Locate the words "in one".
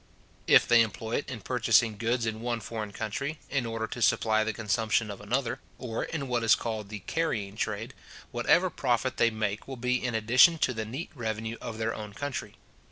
2.25-2.59